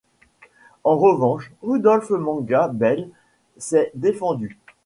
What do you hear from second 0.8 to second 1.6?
En revanche,